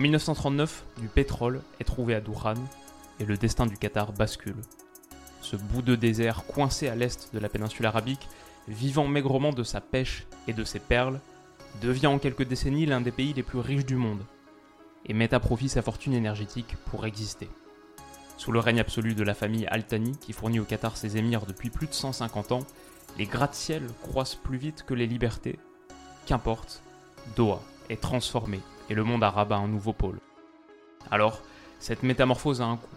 [0.00, 2.54] En 1939, du pétrole est trouvé à Douran
[3.18, 4.56] et le destin du Qatar bascule.
[5.42, 8.26] Ce bout de désert coincé à l'est de la péninsule arabique,
[8.66, 11.20] vivant maigrement de sa pêche et de ses perles,
[11.82, 14.24] devient en quelques décennies l'un des pays les plus riches du monde
[15.04, 17.50] et met à profit sa fortune énergétique pour exister.
[18.38, 21.44] Sous le règne absolu de la famille Al Thani, qui fournit au Qatar ses émirs
[21.44, 22.66] depuis plus de 150 ans,
[23.18, 25.58] les gratte-ciel croissent plus vite que les libertés.
[26.24, 26.80] Qu'importe,
[27.36, 28.60] Doha est transformé
[28.90, 30.18] et le monde arabe a un nouveau pôle.
[31.10, 31.40] Alors,
[31.78, 32.88] cette métamorphose a un coût.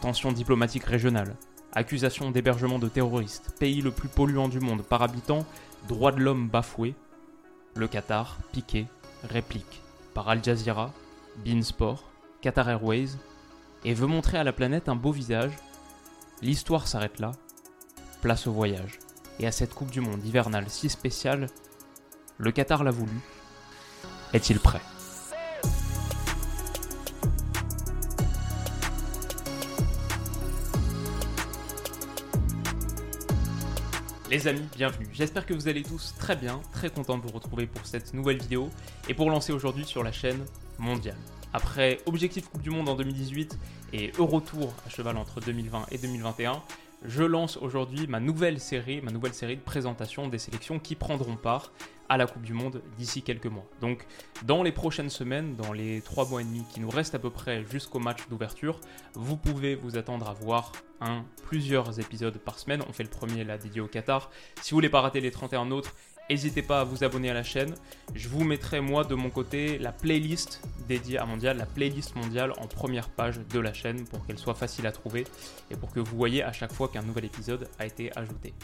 [0.00, 1.34] Tension diplomatique régionale,
[1.72, 5.46] accusation d'hébergement de terroristes, pays le plus polluant du monde par habitant,
[5.88, 6.94] droits de l'homme bafoués.
[7.74, 8.86] Le Qatar, piqué,
[9.24, 9.80] réplique
[10.12, 10.92] par Al Jazeera,
[11.44, 12.04] Beansport,
[12.42, 13.16] Qatar Airways,
[13.84, 15.52] et veut montrer à la planète un beau visage.
[16.42, 17.32] L'histoire s'arrête là.
[18.20, 18.98] Place au voyage.
[19.40, 21.46] Et à cette Coupe du Monde hivernale si spéciale,
[22.38, 23.18] le Qatar l'a voulu.
[24.32, 24.80] Est-il prêt?
[34.32, 35.06] Les amis, bienvenue.
[35.12, 38.38] J'espère que vous allez tous très bien, très content de vous retrouver pour cette nouvelle
[38.38, 38.70] vidéo
[39.06, 40.42] et pour lancer aujourd'hui sur la chaîne
[40.78, 41.18] mondiale.
[41.52, 43.58] Après Objectif Coupe du Monde en 2018
[43.92, 46.62] et Eurotour à cheval entre 2020 et 2021,
[47.04, 51.36] je lance aujourd'hui ma nouvelle série, ma nouvelle série de présentation des sélections qui prendront
[51.36, 51.70] part
[52.12, 53.64] à la Coupe du Monde d'ici quelques mois.
[53.80, 54.04] Donc,
[54.44, 57.30] dans les prochaines semaines, dans les trois mois et demi qui nous restent à peu
[57.30, 58.78] près jusqu'au match d'ouverture,
[59.14, 62.82] vous pouvez vous attendre à voir un, plusieurs épisodes par semaine.
[62.86, 64.30] On fait le premier là dédié au Qatar.
[64.60, 65.94] Si vous voulez pas rater les 31 autres,
[66.30, 67.74] N'hésitez pas à vous abonner à la chaîne.
[68.14, 72.52] Je vous mettrai moi de mon côté la playlist dédiée à Mondial, la playlist mondiale
[72.58, 75.26] en première page de la chaîne pour qu'elle soit facile à trouver
[75.70, 78.54] et pour que vous voyez à chaque fois qu'un nouvel épisode a été ajouté.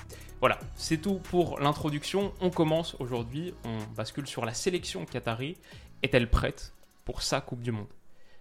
[0.41, 2.33] Voilà, c'est tout pour l'introduction.
[2.41, 5.57] On commence aujourd'hui, on bascule sur la sélection Qatari.
[6.03, 6.73] Est-elle prête
[7.05, 7.89] pour sa Coupe du Monde?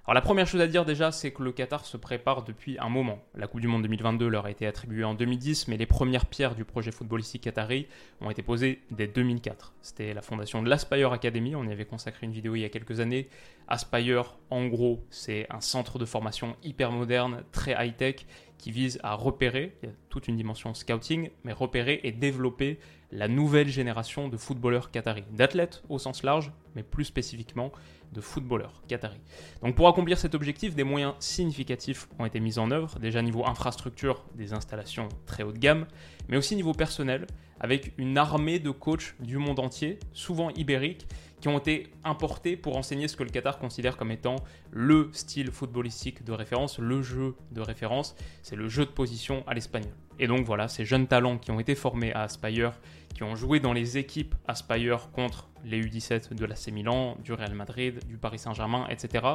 [0.07, 2.87] Alors la première chose à dire déjà, c'est que le Qatar se prépare depuis un
[2.87, 3.19] moment.
[3.35, 6.55] La Coupe du Monde 2022 leur a été attribuée en 2010, mais les premières pierres
[6.55, 7.87] du projet footballistique qatari
[8.21, 9.73] ont été posées dès 2004.
[9.81, 12.69] C'était la fondation de l'Aspire Academy, on y avait consacré une vidéo il y a
[12.69, 13.27] quelques années.
[13.67, 18.25] Aspire, en gros, c'est un centre de formation hyper moderne, très high-tech,
[18.57, 22.79] qui vise à repérer, il y a toute une dimension scouting, mais repérer et développer
[23.11, 27.71] la nouvelle génération de footballeurs qataris, d'athlètes au sens large, mais plus spécifiquement
[28.11, 29.21] de footballeurs qataris.
[29.61, 33.45] Donc pour accomplir cet objectif, des moyens significatifs ont été mis en œuvre, déjà niveau
[33.45, 35.87] infrastructure, des installations très haut de gamme,
[36.27, 37.27] mais aussi niveau personnel,
[37.59, 41.07] avec une armée de coachs du monde entier, souvent ibériques,
[41.41, 44.37] qui ont été importés pour enseigner ce que le Qatar considère comme étant
[44.71, 49.53] le style footballistique de référence, le jeu de référence, c'est le jeu de position à
[49.53, 49.93] l'espagnol.
[50.19, 52.73] Et donc voilà, ces jeunes talents qui ont été formés à Aspire,
[53.13, 57.53] qui ont joué dans les équipes Aspire contre les U17 de l'AC Milan, du Real
[57.53, 59.25] Madrid, du Paris Saint-Germain, etc.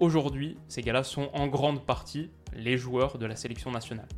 [0.00, 4.08] Aujourd'hui, ces gars-là sont en grande partie les joueurs de la sélection nationale.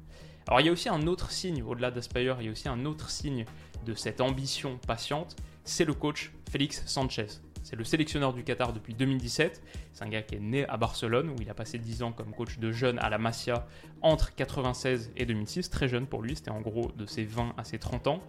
[0.46, 2.86] Alors il y a aussi un autre signe, au-delà d'Aspire, il y a aussi un
[2.86, 3.44] autre signe
[3.84, 7.26] de cette ambition patiente, c'est le coach Félix Sanchez.
[7.62, 9.62] C'est le sélectionneur du Qatar depuis 2017.
[9.92, 12.32] C'est un gars qui est né à Barcelone, où il a passé 10 ans comme
[12.32, 13.66] coach de jeunes à la Masia
[14.00, 15.68] entre 96 et 2006.
[15.68, 18.22] Très jeune pour lui, c'était en gros de ses 20 à ses 30 ans.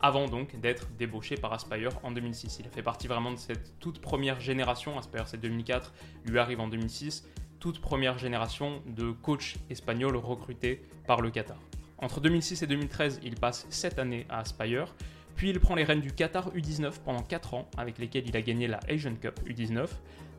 [0.00, 2.58] Avant donc d'être débauché par Aspire en 2006.
[2.60, 4.96] Il a fait partie vraiment de cette toute première génération.
[4.96, 5.92] Aspire c'est 2004,
[6.26, 7.24] lui arrive en 2006.
[7.58, 11.58] Toute première génération de coachs espagnols recrutés par le Qatar.
[11.98, 14.94] Entre 2006 et 2013, il passe 7 années à Aspire.
[15.36, 18.42] Puis il prend les rênes du Qatar U19 pendant 4 ans, avec lesquels il a
[18.42, 19.88] gagné la Asian Cup U19,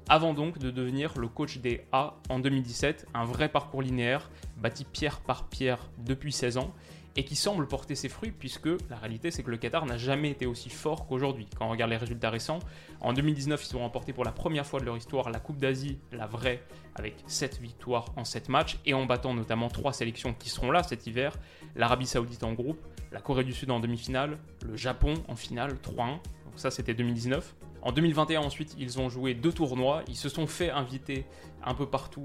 [0.07, 4.85] avant donc de devenir le coach des A en 2017, un vrai parcours linéaire, bâti
[4.85, 6.73] pierre par pierre depuis 16 ans,
[7.15, 10.31] et qui semble porter ses fruits puisque la réalité c'est que le Qatar n'a jamais
[10.31, 11.47] été aussi fort qu'aujourd'hui.
[11.57, 12.59] Quand on regarde les résultats récents,
[12.99, 15.97] en 2019 ils ont remporté pour la première fois de leur histoire la Coupe d'Asie,
[16.11, 16.61] la vraie,
[16.95, 20.83] avec 7 victoires en 7 matchs et en battant notamment 3 sélections qui seront là
[20.83, 21.37] cet hiver,
[21.75, 22.79] l'Arabie Saoudite en groupe,
[23.11, 26.21] la Corée du Sud en demi-finale, le Japon en finale 3-1, donc
[26.57, 27.55] ça c'était 2019.
[27.81, 31.25] En 2021 ensuite ils ont joué deux tournois, ils se sont fait inviter
[31.63, 32.23] un peu partout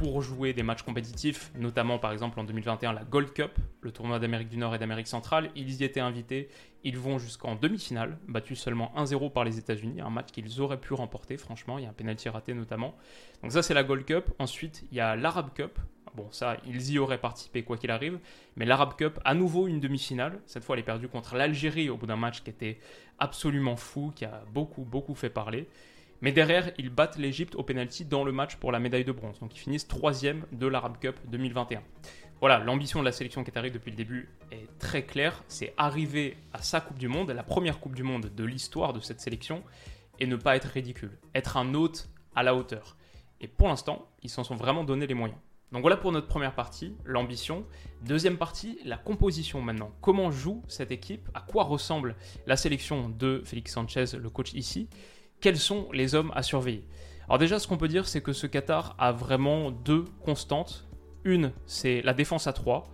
[0.00, 3.50] pour jouer des matchs compétitifs, notamment par exemple en 2021 la Gold Cup,
[3.82, 5.50] le tournoi d'Amérique du Nord et d'Amérique centrale.
[5.54, 6.48] Ils y étaient invités.
[6.84, 10.94] Ils vont jusqu'en demi-finale, battus seulement 1-0 par les États-Unis, un match qu'ils auraient pu
[10.94, 11.76] remporter, franchement.
[11.76, 12.94] Il y a un penalty raté notamment.
[13.42, 14.30] Donc ça, c'est la Gold Cup.
[14.38, 15.78] Ensuite, il y a l'Arab Cup.
[16.14, 18.18] Bon, ça, ils y auraient participé quoi qu'il arrive.
[18.56, 20.40] Mais l'Arab Cup, à nouveau une demi-finale.
[20.46, 22.78] Cette fois, elle est perdue contre l'Algérie au bout d'un match qui était
[23.18, 25.68] absolument fou, qui a beaucoup, beaucoup fait parler.
[26.20, 29.38] Mais derrière, ils battent l'Égypte au penalty dans le match pour la médaille de bronze.
[29.40, 31.82] Donc ils finissent troisième de l'Arab Cup 2021.
[32.40, 35.44] Voilà, l'ambition de la sélection arrivée depuis le début est très claire.
[35.48, 39.00] C'est arriver à sa Coupe du Monde, la première Coupe du Monde de l'histoire de
[39.00, 39.62] cette sélection,
[40.18, 41.18] et ne pas être ridicule.
[41.34, 42.96] Être un hôte à la hauteur.
[43.42, 45.38] Et pour l'instant, ils s'en sont vraiment donné les moyens.
[45.72, 47.64] Donc voilà pour notre première partie, l'ambition.
[48.02, 49.92] Deuxième partie, la composition maintenant.
[50.00, 51.28] Comment joue cette équipe?
[51.32, 54.88] À quoi ressemble la sélection de Félix Sanchez, le coach ici?
[55.40, 56.84] Quels sont les hommes à surveiller
[57.26, 60.86] Alors déjà, ce qu'on peut dire, c'est que ce Qatar a vraiment deux constantes.
[61.24, 62.90] Une, c'est la défense à 3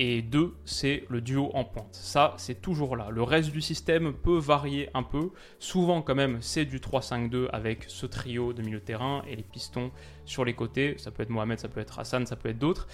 [0.00, 1.92] et deux, c'est le duo en pointe.
[1.92, 3.08] Ça, c'est toujours là.
[3.10, 5.30] Le reste du système peut varier un peu.
[5.58, 9.42] Souvent, quand même, c'est du 3-5-2 avec ce trio de milieu de terrain et les
[9.42, 9.90] pistons
[10.24, 10.94] sur les côtés.
[10.98, 12.86] Ça peut être Mohamed, ça peut être Hassan, ça peut être d'autres.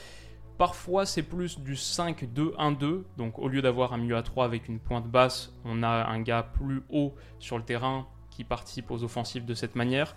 [0.57, 3.03] Parfois, c'est plus du 5-2-1-2.
[3.19, 6.23] Donc, au lieu d'avoir un milieu à 3 avec une pointe basse, on a un
[6.23, 10.15] gars plus haut sur le terrain qui participent aux offensives de cette manière.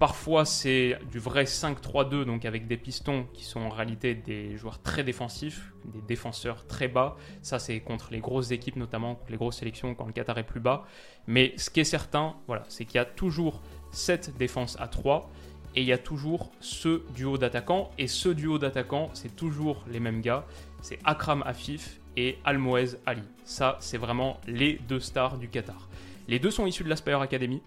[0.00, 4.82] Parfois, c'est du vrai 5-3-2, donc avec des pistons qui sont en réalité des joueurs
[4.82, 7.16] très défensifs, des défenseurs très bas.
[7.42, 10.58] Ça, c'est contre les grosses équipes, notamment les grosses sélections, quand le Qatar est plus
[10.60, 10.84] bas.
[11.28, 13.62] Mais ce qui est certain, voilà, c'est qu'il y a toujours
[13.92, 15.30] cette défense à 3
[15.76, 17.90] et il y a toujours ce duo d'attaquants.
[17.96, 20.44] Et ce duo d'attaquants, c'est toujours les mêmes gars.
[20.82, 23.22] C'est Akram Afif et Almoez Ali.
[23.44, 25.88] Ça, c'est vraiment les deux stars du Qatar.
[26.28, 27.62] Les deux sont issus de l'Aspire Academy.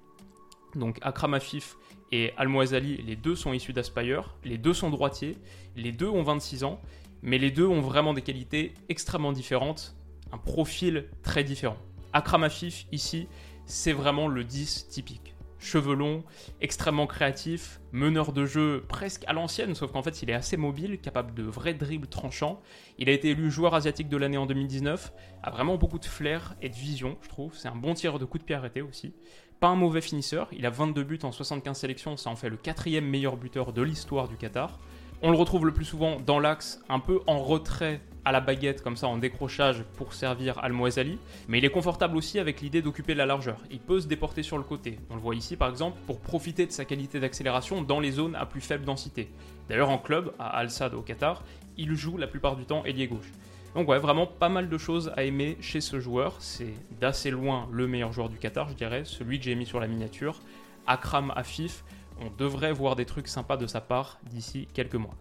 [0.75, 1.77] Donc Akram Afif
[2.11, 4.35] et Almoazali, les deux sont issus d'Aspire.
[4.43, 5.37] Les deux sont droitiers.
[5.75, 6.81] Les deux ont 26 ans.
[7.21, 9.95] Mais les deux ont vraiment des qualités extrêmement différentes.
[10.31, 11.77] Un profil très différent.
[12.13, 13.27] Akram Afif, ici,
[13.65, 16.23] c'est vraiment le 10 typique cheveux longs,
[16.61, 20.99] extrêmement créatif, meneur de jeu presque à l'ancienne, sauf qu'en fait il est assez mobile,
[20.99, 22.61] capable de vrais dribbles tranchants.
[22.97, 25.11] Il a été élu joueur asiatique de l'année en 2019,
[25.43, 27.55] a vraiment beaucoup de flair et de vision, je trouve.
[27.55, 29.13] C'est un bon tireur de coup de pied arrêté aussi.
[29.59, 32.57] Pas un mauvais finisseur, il a 22 buts en 75 sélections, ça en fait le
[32.57, 34.79] quatrième meilleur buteur de l'histoire du Qatar.
[35.23, 38.83] On le retrouve le plus souvent dans l'axe, un peu en retrait à la baguette,
[38.83, 42.81] comme ça en décrochage pour servir al Ali, mais il est confortable aussi avec l'idée
[42.81, 43.57] d'occuper la largeur.
[43.71, 44.99] Il peut se déporter sur le côté.
[45.09, 48.35] On le voit ici par exemple pour profiter de sa qualité d'accélération dans les zones
[48.35, 49.29] à plus faible densité.
[49.69, 51.41] D'ailleurs en club, à Al Sadd au Qatar,
[51.77, 53.31] il joue la plupart du temps ailier gauche.
[53.75, 56.35] Donc ouais, vraiment pas mal de choses à aimer chez ce joueur.
[56.39, 59.79] C'est d'assez loin le meilleur joueur du Qatar, je dirais, celui que j'ai mis sur
[59.79, 60.41] la miniature.
[60.85, 61.85] Akram Afif,
[62.19, 65.15] on devrait voir des trucs sympas de sa part d'ici quelques mois.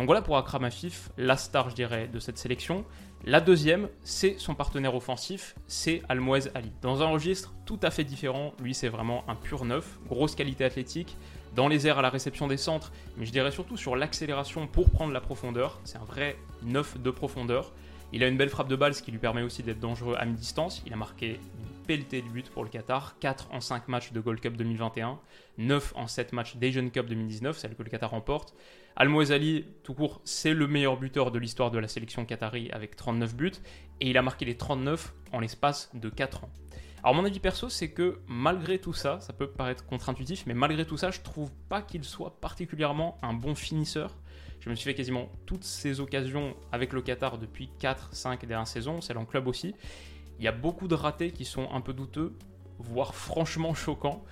[0.00, 2.86] Donc voilà pour Akram Afif, la star, je dirais, de cette sélection.
[3.26, 6.72] La deuxième, c'est son partenaire offensif, c'est Almoez Ali.
[6.80, 10.64] Dans un registre tout à fait différent, lui c'est vraiment un pur neuf, grosse qualité
[10.64, 11.18] athlétique,
[11.54, 14.88] dans les airs à la réception des centres, mais je dirais surtout sur l'accélération pour
[14.88, 15.78] prendre la profondeur.
[15.84, 17.70] C'est un vrai neuf de profondeur.
[18.14, 20.24] Il a une belle frappe de balle, ce qui lui permet aussi d'être dangereux à
[20.24, 20.82] mi-distance.
[20.86, 21.38] Il a marqué
[21.86, 25.18] pelleté de but pour le Qatar, 4 en 5 matchs de Gold Cup 2021,
[25.58, 28.54] 9 en 7 matchs d'Asian Cup 2019, celle que le Qatar remporte.
[28.96, 32.96] Al Ali, tout court, c'est le meilleur buteur de l'histoire de la sélection qatari avec
[32.96, 33.52] 39 buts,
[34.00, 36.50] et il a marqué les 39 en l'espace de 4 ans.
[37.02, 40.84] Alors mon avis perso, c'est que malgré tout ça, ça peut paraître contre-intuitif, mais malgré
[40.84, 44.14] tout ça, je trouve pas qu'il soit particulièrement un bon finisseur.
[44.60, 49.00] Je me suis fait quasiment toutes ces occasions avec le Qatar depuis 4-5 dernières saisons,
[49.00, 49.74] celle en club aussi.
[50.38, 52.34] Il y a beaucoup de ratés qui sont un peu douteux,
[52.78, 54.22] voire franchement choquants.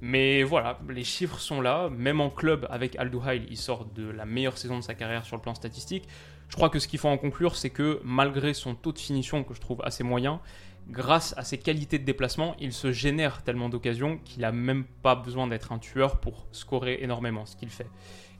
[0.00, 1.88] Mais voilà, les chiffres sont là.
[1.90, 5.24] Même en club avec Al Duhail, il sort de la meilleure saison de sa carrière
[5.24, 6.08] sur le plan statistique.
[6.48, 9.44] Je crois que ce qu'il faut en conclure, c'est que malgré son taux de finition
[9.44, 10.40] que je trouve assez moyen,
[10.88, 15.14] grâce à ses qualités de déplacement, il se génère tellement d'occasions qu'il n'a même pas
[15.14, 17.90] besoin d'être un tueur pour scorer énormément ce qu'il fait.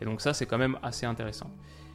[0.01, 1.51] Et donc ça, c'est quand même assez intéressant.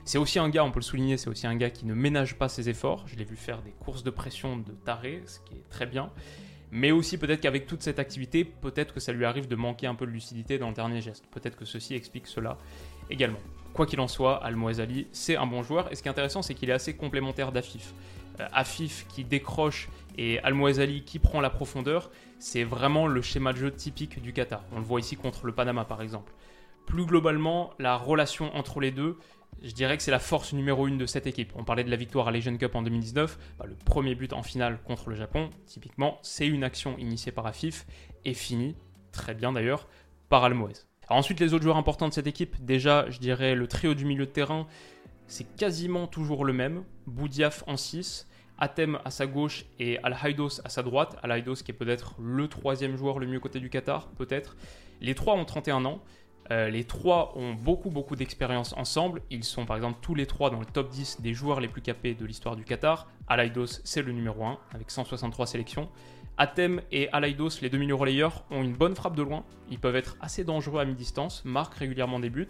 [0.06, 2.36] C'est aussi un gars, on peut le souligner, c'est aussi un gars qui ne ménage
[2.36, 3.08] pas ses efforts.
[3.08, 6.12] Je l'ai vu faire des courses de pression de taré, ce qui est très bien.
[6.76, 9.94] Mais aussi peut-être qu'avec toute cette activité, peut-être que ça lui arrive de manquer un
[9.94, 11.24] peu de lucidité dans le dernier geste.
[11.30, 12.58] Peut-être que ceci explique cela
[13.12, 13.38] également.
[13.74, 15.92] Quoi qu'il en soit, Al Ali, c'est un bon joueur.
[15.92, 17.94] Et ce qui est intéressant, c'est qu'il est assez complémentaire d'Afif.
[18.40, 19.88] Euh, Afif qui décroche
[20.18, 24.34] et Al Ali qui prend la profondeur, c'est vraiment le schéma de jeu typique du
[24.34, 24.64] Qatar.
[24.72, 26.34] On le voit ici contre le Panama par exemple.
[26.88, 29.20] Plus globalement, la relation entre les deux,
[29.64, 31.54] je dirais que c'est la force numéro une de cette équipe.
[31.56, 33.40] On parlait de la victoire à l'Asian Cup en 2019.
[33.58, 37.48] Bah, le premier but en finale contre le Japon, typiquement, c'est une action initiée par
[37.48, 37.86] Afif
[38.26, 38.76] et finie,
[39.12, 39.88] très bien d'ailleurs,
[40.30, 40.74] par Almoez.
[41.10, 44.26] ensuite, les autres joueurs importants de cette équipe, déjà, je dirais le trio du milieu
[44.26, 44.68] de terrain,
[45.28, 46.84] c'est quasiment toujours le même.
[47.08, 48.28] Boudiaf en 6,
[48.58, 51.18] Atem à sa gauche et Al-Haidos à sa droite.
[51.24, 54.56] Al-Haidos qui est peut-être le troisième joueur le mieux côté du Qatar, peut-être.
[55.02, 56.02] Les trois ont 31 ans.
[56.52, 59.22] Euh, les trois ont beaucoup beaucoup d'expérience ensemble.
[59.30, 61.82] Ils sont par exemple tous les trois dans le top 10 des joueurs les plus
[61.82, 63.08] capés de l'histoire du Qatar.
[63.28, 65.90] Alaidos c'est le numéro 1 avec 163 sélections.
[66.38, 69.44] Atem et Alaidos, les deux milieux relayeurs, ont une bonne frappe de loin.
[69.70, 72.48] Ils peuvent être assez dangereux à mi-distance, marquent régulièrement des buts.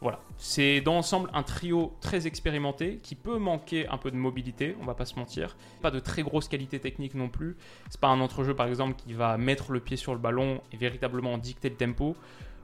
[0.00, 4.76] Voilà, c'est dans l'ensemble un trio très expérimenté qui peut manquer un peu de mobilité,
[4.80, 5.56] on va pas se mentir.
[5.82, 7.56] Pas de très grosse qualité technique non plus.
[7.88, 10.76] C'est pas un entrejeu par exemple qui va mettre le pied sur le ballon et
[10.76, 12.16] véritablement dicter le tempo.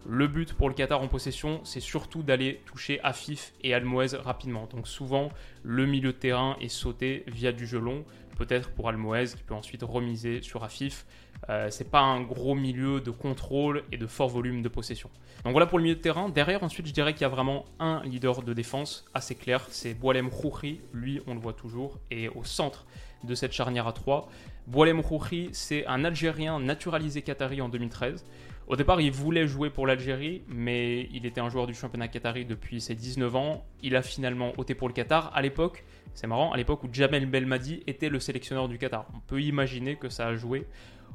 [0.06, 4.66] Le but pour le Qatar en possession, c'est surtout d'aller toucher Afif et Almoez rapidement.
[4.66, 5.30] Donc souvent,
[5.62, 8.04] le milieu de terrain est sauté via du jeu long,
[8.38, 11.04] peut-être pour Almoez qui peut ensuite remiser sur Afif.
[11.48, 15.10] Euh, c'est pas un gros milieu de contrôle et de fort volume de possession.
[15.44, 16.28] Donc voilà pour le milieu de terrain.
[16.28, 19.66] Derrière, ensuite, je dirais qu'il y a vraiment un leader de défense assez clair.
[19.70, 20.80] C'est Boalem Khouri.
[20.92, 21.98] Lui, on le voit toujours.
[22.10, 22.86] Et au centre
[23.24, 24.28] de cette charnière à 3,
[24.66, 28.24] Boalem Khouri, c'est un Algérien naturalisé qatari en 2013.
[28.70, 32.44] Au départ, il voulait jouer pour l'Algérie, mais il était un joueur du championnat qatari
[32.44, 33.66] depuis ses 19 ans.
[33.82, 35.32] Il a finalement ôté pour le Qatar.
[35.34, 35.84] À l'époque,
[36.14, 39.08] c'est marrant, à l'époque où Jamel Belmadi était le sélectionneur du Qatar.
[39.12, 40.68] On peut imaginer que ça a joué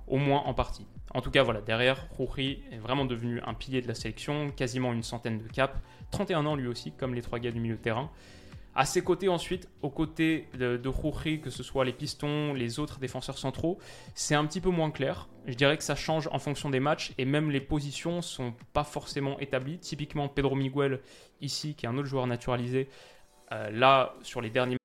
[0.05, 0.85] au moins en partie.
[1.13, 4.91] En tout cas, voilà, derrière, Rouri est vraiment devenu un pilier de la sélection, quasiment
[4.91, 5.79] une centaine de caps,
[6.11, 8.11] 31 ans lui aussi, comme les trois gars du milieu de terrain.
[8.75, 12.99] À ses côtés ensuite, aux côtés de, de que ce soit les pistons, les autres
[12.99, 13.79] défenseurs centraux,
[14.15, 15.29] c'est un petit peu moins clair.
[15.45, 18.83] Je dirais que ça change en fonction des matchs et même les positions sont pas
[18.83, 19.79] forcément établies.
[19.79, 20.99] Typiquement Pedro Miguel
[21.39, 22.89] ici, qui est un autre joueur naturalisé,
[23.51, 24.84] euh, là sur les derniers I'm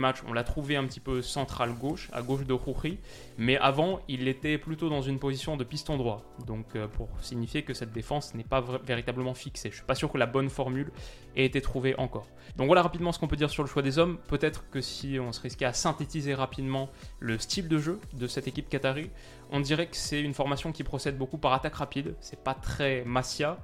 [0.00, 2.98] Match, on l'a trouvé un petit peu central gauche, à gauche de Khoury,
[3.36, 6.22] mais avant, il était plutôt dans une position de piston droit.
[6.46, 9.70] Donc, euh, pour signifier que cette défense n'est pas véritablement fixée.
[9.70, 10.92] Je suis pas sûr que la bonne formule
[11.36, 12.28] ait été trouvée encore.
[12.56, 14.18] Donc voilà rapidement ce qu'on peut dire sur le choix des hommes.
[14.28, 16.88] Peut-être que si on se risquait à synthétiser rapidement
[17.18, 19.10] le style de jeu de cette équipe qatari,
[19.50, 22.14] on dirait que c'est une formation qui procède beaucoup par attaque rapide.
[22.20, 23.58] C'est pas très Masia.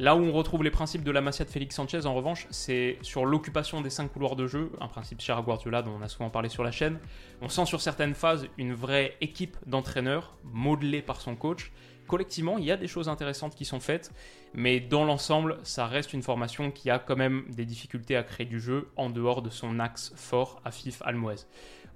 [0.00, 2.98] Là où on retrouve les principes de la Masia de Félix Sanchez, en revanche, c'est
[3.02, 6.08] sur l'occupation des cinq couloirs de jeu, un principe cher à Guardiola dont on a
[6.08, 7.00] souvent parlé sur la chaîne.
[7.42, 11.72] On sent sur certaines phases une vraie équipe d'entraîneurs modelée par son coach.
[12.06, 14.12] Collectivement, il y a des choses intéressantes qui sont faites,
[14.54, 18.46] mais dans l'ensemble, ça reste une formation qui a quand même des difficultés à créer
[18.46, 21.48] du jeu en dehors de son axe fort à Fif Almoez.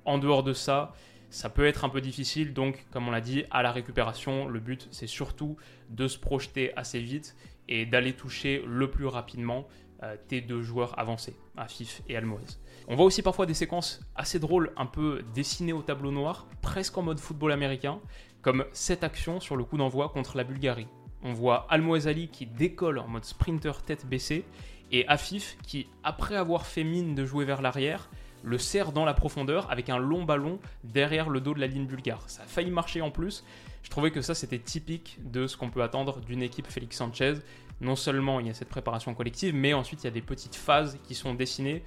[0.04, 0.92] En dehors de ça,
[1.30, 4.60] ça peut être un peu difficile, donc comme on l'a dit, à la récupération, le
[4.60, 5.56] but c'est surtout
[5.88, 7.34] de se projeter assez vite
[7.72, 9.66] et d'aller toucher le plus rapidement
[10.02, 12.58] euh, tes deux joueurs avancés, Afif et Almoez.
[12.86, 16.98] On voit aussi parfois des séquences assez drôles, un peu dessinées au tableau noir, presque
[16.98, 17.98] en mode football américain,
[18.42, 20.88] comme cette action sur le coup d'envoi contre la Bulgarie.
[21.22, 24.44] On voit Almoez Ali qui décolle en mode sprinter tête baissée,
[24.90, 28.10] et Afif qui, après avoir fait mine de jouer vers l'arrière,
[28.42, 31.86] le serre dans la profondeur avec un long ballon derrière le dos de la ligne
[31.86, 32.22] bulgare.
[32.26, 33.44] Ça a failli marcher en plus.
[33.82, 37.34] Je trouvais que ça c'était typique de ce qu'on peut attendre d'une équipe Félix Sanchez.
[37.82, 40.54] Non seulement il y a cette préparation collective, mais ensuite il y a des petites
[40.54, 41.82] phases qui sont dessinées.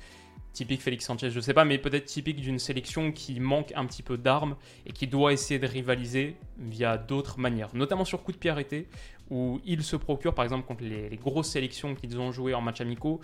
[0.52, 3.86] Typique Félix Sanchez, je ne sais pas, mais peut-être typique d'une sélection qui manque un
[3.86, 8.32] petit peu d'armes et qui doit essayer de rivaliser via d'autres manières, notamment sur coup
[8.32, 8.88] de pied arrêté,
[9.30, 12.80] où ils se procurent, par exemple, contre les, grosses sélections qu'ils ont jouées en match
[12.80, 13.20] amicaux,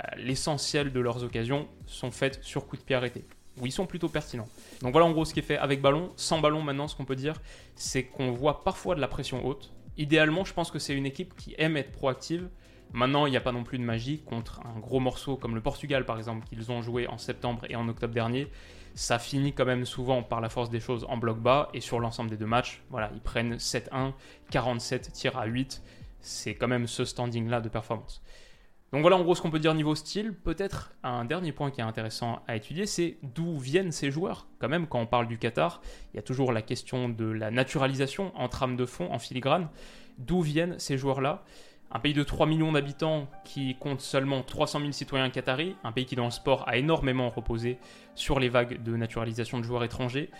[0.00, 3.24] euh, l'essentiel de leurs occasions sont faites sur coup de pied arrêté,
[3.60, 4.48] où ils sont plutôt pertinents.
[4.82, 6.12] Donc voilà en gros ce qui est fait avec ballon.
[6.14, 7.34] Sans ballon, maintenant, ce qu'on peut dire,
[7.74, 9.72] c'est qu'on voit parfois de la pression haute.
[9.98, 12.48] Idéalement, je pense que c'est une équipe qui aime être proactive.
[12.92, 15.60] Maintenant, il n'y a pas non plus de magie contre un gros morceau comme le
[15.60, 18.48] Portugal, par exemple, qu'ils ont joué en septembre et en octobre dernier
[18.96, 22.00] ça finit quand même souvent par la force des choses en bloc bas et sur
[22.00, 24.14] l'ensemble des deux matchs, voilà, ils prennent 7-1,
[24.50, 25.82] 47 tirs à 8,
[26.22, 28.22] c'est quand même ce standing là de performance.
[28.96, 30.32] Donc voilà en gros ce qu'on peut dire niveau style.
[30.32, 34.46] Peut-être un dernier point qui est intéressant à étudier, c'est d'où viennent ces joueurs.
[34.58, 35.82] Quand même, quand on parle du Qatar,
[36.14, 39.68] il y a toujours la question de la naturalisation en trame de fond, en filigrane.
[40.16, 41.44] D'où viennent ces joueurs-là?
[41.90, 46.06] Un pays de 3 millions d'habitants qui compte seulement 300 000 citoyens qataris, un pays
[46.06, 47.76] qui dans le sport a énormément reposé
[48.14, 50.30] sur les vagues de naturalisation de joueurs étrangers.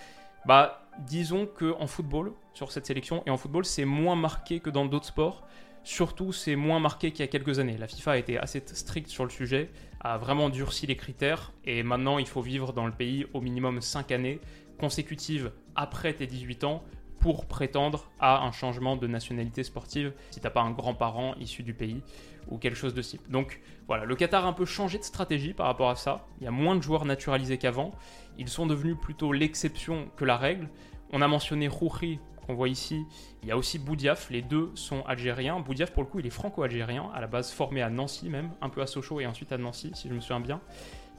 [0.47, 4.71] Bah, disons que en football, sur cette sélection, et en football, c'est moins marqué que
[4.71, 5.47] dans d'autres sports.
[5.87, 7.79] Surtout, c'est moins marqué qu'il y a quelques années.
[7.79, 11.85] La FIFA a été assez stricte sur le sujet, a vraiment durci les critères, et
[11.85, 14.41] maintenant il faut vivre dans le pays au minimum 5 années
[14.81, 16.83] consécutives après tes 18 ans
[17.21, 21.73] pour prétendre à un changement de nationalité sportive si t'as pas un grand-parent issu du
[21.73, 22.03] pays
[22.49, 23.31] ou quelque chose de type.
[23.31, 26.27] Donc voilà, le Qatar a un peu changé de stratégie par rapport à ça.
[26.41, 27.93] Il y a moins de joueurs naturalisés qu'avant.
[28.39, 30.69] Ils sont devenus plutôt l'exception que la règle.
[31.13, 33.05] On a mentionné Rouhi qu'on voit ici.
[33.43, 35.61] Il y a aussi Boudiaf, les deux sont algériens.
[35.61, 38.69] Boudiaf, pour le coup, il est franco-algérien, à la base formé à Nancy même, un
[38.69, 40.61] peu à Sochaux et ensuite à Nancy, si je me souviens bien.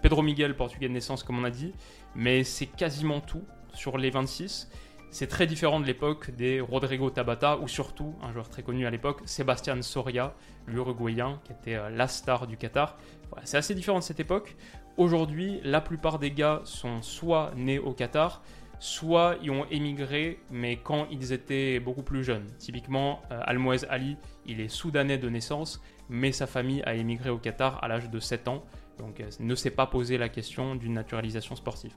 [0.01, 1.74] Pedro Miguel, portugais de naissance, comme on a dit,
[2.15, 3.43] mais c'est quasiment tout
[3.74, 4.69] sur les 26.
[5.10, 8.91] C'est très différent de l'époque des Rodrigo Tabata ou surtout, un joueur très connu à
[8.91, 10.36] l'époque, Sébastien Soria,
[10.67, 12.98] l'Uruguayen, qui était euh, la star du Qatar.
[13.43, 14.55] c'est assez différent de cette époque.
[14.98, 18.43] Aujourd'hui, la plupart des gars sont soit nés au Qatar,
[18.79, 22.46] soit ils ont émigré, mais quand ils étaient beaucoup plus jeunes.
[22.57, 27.38] Typiquement, euh, Almoez Ali, il est soudanais de naissance, mais sa famille a émigré au
[27.38, 28.63] Qatar à l'âge de 7 ans,
[28.98, 31.93] donc euh, ne s'est pas posé la question d'une naturalisation sportive.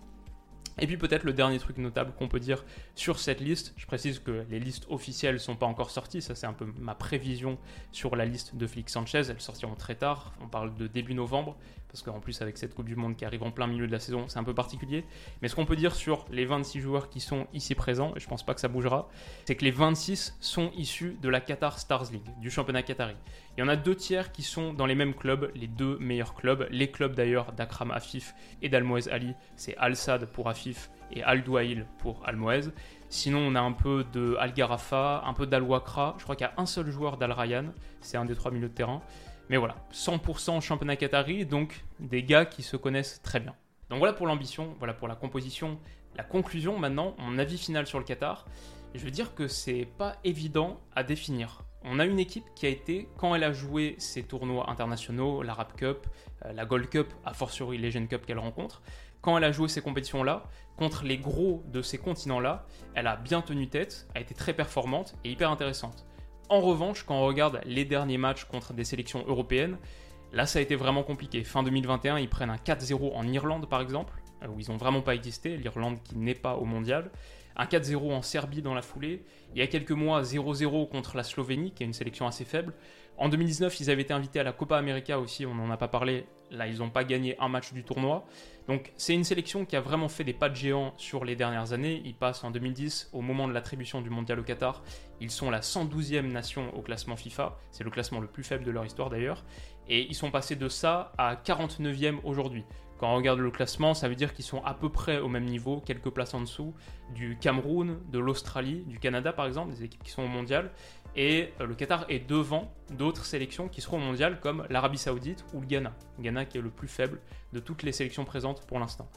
[0.79, 4.19] Et puis peut-être le dernier truc notable qu'on peut dire sur cette liste, je précise
[4.19, 7.59] que les listes officielles ne sont pas encore sorties, ça c'est un peu ma prévision
[7.93, 11.57] sur la liste de Félix Sanchez, elles sortiront très tard, on parle de début novembre,
[11.91, 13.99] parce qu'en plus avec cette Coupe du Monde qui arrive en plein milieu de la
[13.99, 15.05] saison, c'est un peu particulier.
[15.43, 18.29] Mais ce qu'on peut dire sur les 26 joueurs qui sont ici présents, et je
[18.29, 19.09] pense pas que ça bougera,
[19.45, 23.17] c'est que les 26 sont issus de la Qatar Stars League, du championnat qatari.
[23.57, 26.35] Il y en a deux tiers qui sont dans les mêmes clubs, les deux meilleurs
[26.35, 31.23] clubs, les clubs d'ailleurs d'Akram Afif et d'Almoez Ali, c'est Al Sad pour Afif et
[31.23, 32.71] Al Douail pour Almoez.
[33.09, 36.15] Sinon, on a un peu de Al Garafa, un peu d'Al Wakra.
[36.19, 37.65] Je crois qu'il y a un seul joueur d'Al Rayyan,
[38.01, 39.03] c'est un des trois milieux de terrain.
[39.51, 43.57] Mais voilà, 100% championnat qatari, donc des gars qui se connaissent très bien.
[43.89, 45.81] Donc voilà pour l'ambition, voilà pour la composition.
[46.15, 48.47] La conclusion maintenant, mon avis final sur le Qatar,
[48.95, 51.65] je veux dire que c'est pas évident à définir.
[51.83, 55.73] On a une équipe qui a été, quand elle a joué ses tournois internationaux, l'Arab
[55.73, 56.07] Cup,
[56.45, 58.83] euh, la Gold Cup, a fortiori Legend Cup qu'elle rencontre,
[59.21, 60.45] quand elle a joué ces compétitions-là,
[60.77, 65.17] contre les gros de ces continents-là, elle a bien tenu tête, a été très performante
[65.25, 66.07] et hyper intéressante.
[66.51, 69.79] En revanche, quand on regarde les derniers matchs contre des sélections européennes,
[70.33, 71.45] là ça a été vraiment compliqué.
[71.45, 75.01] Fin 2021, ils prennent un 4-0 en Irlande par exemple, euh, où ils n'ont vraiment
[75.01, 77.13] pas existé, l'Irlande qui n'est pas au mondial.
[77.55, 79.23] Un 4-0 en Serbie dans la foulée.
[79.55, 82.75] Il y a quelques mois, 0-0 contre la Slovénie, qui est une sélection assez faible.
[83.17, 85.89] En 2019, ils avaient été invités à la Copa América aussi, on n'en a pas
[85.89, 86.27] parlé.
[86.51, 88.25] Là, ils n'ont pas gagné un match du tournoi.
[88.67, 91.73] Donc, c'est une sélection qui a vraiment fait des pas de géant sur les dernières
[91.73, 92.03] années.
[92.05, 94.83] Ils passent en 2010, au moment de l'attribution du mondial au Qatar.
[95.21, 97.57] Ils sont la 112e nation au classement FIFA.
[97.71, 99.45] C'est le classement le plus faible de leur histoire d'ailleurs.
[99.89, 102.65] Et ils sont passés de ça à 49e aujourd'hui.
[103.01, 105.47] Quand on regarde le classement, ça veut dire qu'ils sont à peu près au même
[105.47, 106.75] niveau, quelques places en dessous,
[107.15, 110.71] du Cameroun, de l'Australie, du Canada par exemple, des équipes qui sont au mondial.
[111.17, 115.61] Et euh, le Qatar est devant d'autres sélections qui seront mondiales comme l'Arabie Saoudite ou
[115.61, 115.93] le Ghana.
[116.21, 117.21] Ghana qui est le plus faible
[117.53, 119.09] de toutes les sélections présentes pour l'instant.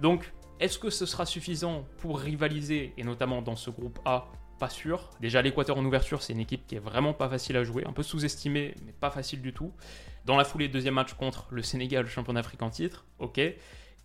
[0.00, 4.26] Donc, est-ce que ce sera suffisant pour rivaliser, et notamment dans ce groupe A?
[4.60, 5.10] Pas sûr.
[5.20, 7.92] Déjà, l'Équateur en ouverture, c'est une équipe qui est vraiment pas facile à jouer, un
[7.92, 9.72] peu sous-estimée, mais pas facile du tout.
[10.24, 13.40] Dans la foulée, deuxième match contre le Sénégal, champion d'Afrique en titre, ok.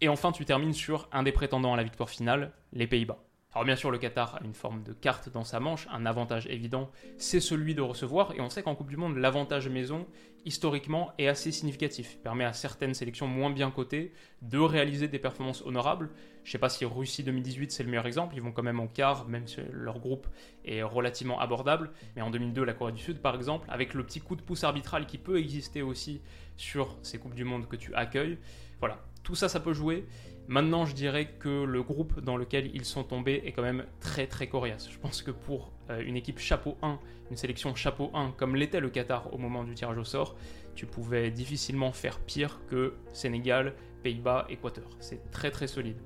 [0.01, 3.23] Et enfin, tu termines sur un des prétendants à la victoire finale, les Pays-Bas.
[3.59, 6.47] Alors bien sûr, le Qatar a une forme de carte dans sa manche, un avantage
[6.47, 10.07] évident, c'est celui de recevoir, et on sait qu'en Coupe du Monde, l'avantage maison,
[10.45, 12.19] historiquement, est assez significatif.
[12.23, 16.09] Permet à certaines sélections moins bien cotées de réaliser des performances honorables.
[16.45, 18.79] Je ne sais pas si Russie 2018 c'est le meilleur exemple, ils vont quand même
[18.79, 20.27] en quart, même si leur groupe
[20.63, 24.21] est relativement abordable, mais en 2002, la Corée du Sud par exemple, avec le petit
[24.21, 26.21] coup de pouce arbitral qui peut exister aussi
[26.55, 28.37] sur ces Coupes du Monde que tu accueilles,
[28.79, 30.05] voilà, tout ça, ça peut jouer.
[30.49, 34.25] Maintenant, je dirais que le groupe dans lequel ils sont tombés est quand même très
[34.25, 34.89] très coriace.
[34.91, 36.97] Je pense que pour euh, une équipe chapeau 1,
[37.29, 40.35] une sélection chapeau 1, comme l'était le Qatar au moment du tirage au sort,
[40.73, 44.89] tu pouvais difficilement faire pire que Sénégal, Pays-Bas, Équateur.
[44.99, 46.01] C'est très très solide.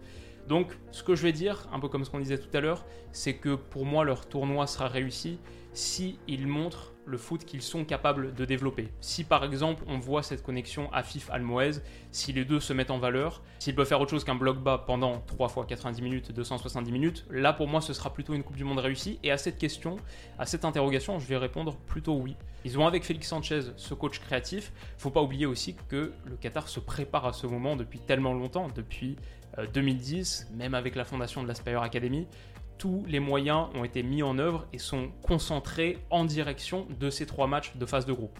[0.50, 2.86] Donc, ce que je vais dire, un peu comme ce qu'on disait tout à l'heure,
[3.14, 5.40] c'est que pour moi, leur tournoi sera réussi
[5.72, 8.90] si montrent le foot qu'ils sont capables de développer.
[9.02, 13.42] Si par exemple on voit cette connexion Afif-Almoez, si les deux se mettent en valeur,
[13.60, 17.26] s'ils peuvent faire autre chose qu'un bloc bas pendant 3 fois 90 minutes, 270 minutes,
[17.30, 19.20] là pour moi ce sera plutôt une Coupe du Monde réussie.
[19.24, 19.98] Et à cette question,
[20.40, 22.36] à cette interrogation, je vais répondre plutôt oui.
[22.66, 24.72] Ils ont avec Félix Sanchez ce coach créatif.
[24.98, 28.70] Faut pas oublier aussi que le Qatar se prépare à ce moment depuis tellement longtemps,
[28.74, 29.18] depuis
[29.74, 32.28] 2010, euh, même avec la fondation de la Spire Academy
[32.84, 37.26] tous les moyens ont été mis en œuvre et sont concentrés en direction de ces
[37.26, 38.38] trois matchs de phase de groupe.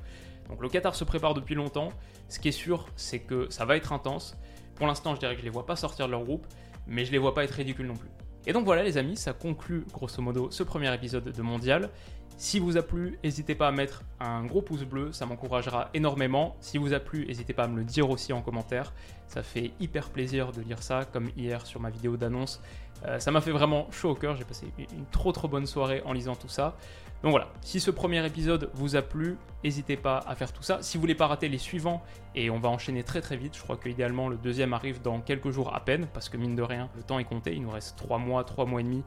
[0.50, 1.94] Donc le Qatar se prépare depuis longtemps.
[2.28, 4.38] Ce qui est sûr, c'est que ça va être intense.
[4.76, 6.46] Pour l'instant, je dirais que je les vois pas sortir de leur groupe,
[6.88, 8.10] mais je les vois pas être ridicules non plus.
[8.46, 11.90] Et donc voilà les amis, ça conclut grosso modo ce premier épisode de Mondial.
[12.38, 16.56] Si vous a plu, n'hésitez pas à mettre un gros pouce bleu, ça m'encouragera énormément.
[16.60, 18.94] Si vous a plu, n'hésitez pas à me le dire aussi en commentaire.
[19.28, 22.62] Ça fait hyper plaisir de lire ça, comme hier sur ma vidéo d'annonce.
[23.06, 26.02] Euh, ça m'a fait vraiment chaud au cœur, j'ai passé une trop trop bonne soirée
[26.06, 26.76] en lisant tout ça.
[27.22, 30.80] Donc voilà, si ce premier épisode vous a plu, n'hésitez pas à faire tout ça.
[30.82, 32.04] Si vous voulez pas rater les suivants,
[32.36, 35.50] et on va enchaîner très très vite, je crois qu'idéalement le deuxième arrive dans quelques
[35.50, 37.98] jours à peine, parce que mine de rien, le temps est compté, il nous reste
[37.98, 39.04] 3 mois, 3 mois et demi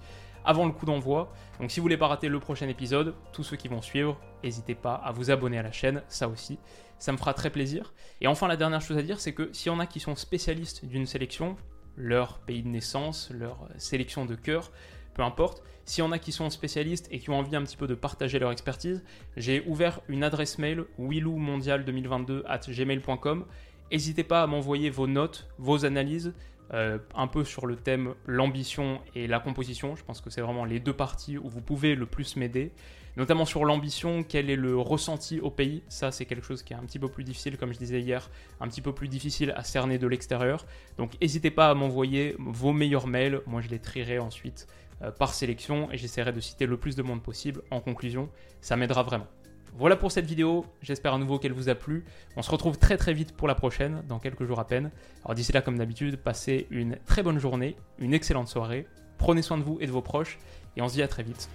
[0.47, 1.33] avant le coup d'envoi.
[1.61, 4.75] Donc si vous voulez pas rater le prochain épisode, tous ceux qui vont suivre, n'hésitez
[4.75, 6.59] pas à vous abonner à la chaîne, ça aussi,
[6.99, 7.93] ça me fera très plaisir.
[8.21, 10.17] Et enfin la dernière chose à dire, c'est que s'il y en a qui sont
[10.17, 11.57] spécialistes d'une sélection,
[11.97, 14.71] leur pays de naissance, leur sélection de cœur,
[15.15, 15.63] peu importe.
[15.87, 17.95] S'il y en a qui sont spécialistes et qui ont envie un petit peu de
[17.95, 19.03] partager leur expertise,
[19.37, 23.47] j'ai ouvert une adresse mail willowmondial2022 at gmail.com.
[23.91, 26.35] N'hésitez pas à m'envoyer vos notes, vos analyses,
[26.75, 29.97] euh, un peu sur le thème l'ambition et la composition.
[29.97, 32.73] Je pense que c'est vraiment les deux parties où vous pouvez le plus m'aider.
[33.17, 35.83] Notamment sur l'ambition, quel est le ressenti au pays.
[35.89, 38.31] Ça, c'est quelque chose qui est un petit peu plus difficile, comme je disais hier,
[38.61, 40.67] un petit peu plus difficile à cerner de l'extérieur.
[40.99, 43.41] Donc n'hésitez pas à m'envoyer vos meilleurs mails.
[43.47, 44.67] Moi, je les trierai ensuite
[45.03, 48.29] euh, par sélection et j'essaierai de citer le plus de monde possible en conclusion.
[48.61, 49.29] Ça m'aidera vraiment.
[49.79, 52.07] Voilà pour cette vidéo, j'espère à nouveau qu'elle vous a plu.
[52.35, 54.91] On se retrouve très très vite pour la prochaine, dans quelques jours à peine.
[55.23, 58.87] Alors d'ici là, comme d'habitude, passez une très bonne journée, une excellente soirée,
[59.19, 60.39] prenez soin de vous et de vos proches,
[60.77, 61.51] et on se dit à très vite.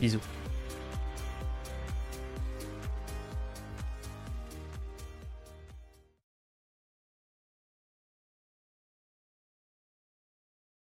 [0.00, 0.20] Bisous.